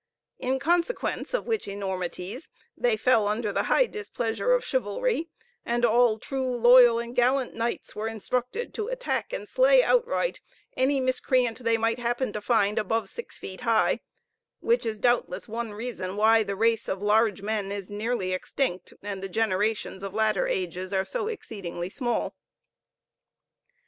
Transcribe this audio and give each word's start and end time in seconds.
In 0.39 0.57
consequence 0.57 1.31
of 1.31 1.45
which 1.45 1.67
enormities 1.67 2.49
they 2.75 2.97
fell 2.97 3.27
under 3.27 3.51
the 3.51 3.61
high 3.69 3.85
displeasure 3.85 4.51
of 4.53 4.65
chivalry, 4.65 5.29
and 5.63 5.85
all 5.85 6.17
true, 6.17 6.55
loyal, 6.57 6.97
and 6.97 7.15
gallant 7.15 7.53
knights 7.53 7.95
were 7.95 8.07
instructed 8.07 8.73
to 8.73 8.87
attack 8.87 9.31
and 9.31 9.47
slay 9.47 9.83
outright 9.83 10.41
any 10.75 10.99
miscreant 10.99 11.59
they 11.63 11.77
might 11.77 11.99
happen 11.99 12.33
to 12.33 12.41
find 12.41 12.79
above 12.79 13.09
six 13.11 13.37
feet 13.37 13.61
high; 13.61 13.99
which 14.59 14.87
is 14.87 14.97
doubtless 14.97 15.47
one 15.47 15.71
reason 15.71 16.17
why 16.17 16.41
the 16.41 16.55
race 16.55 16.87
of 16.87 17.03
large 17.03 17.43
men 17.43 17.71
is 17.71 17.91
nearly 17.91 18.33
extinct, 18.33 18.93
and 19.03 19.21
the 19.21 19.29
generations 19.29 20.01
of 20.01 20.15
latter 20.15 20.47
ages 20.47 20.91
are 20.91 21.05
so 21.05 21.27
exceedingly 21.27 21.91
small. 21.91 22.33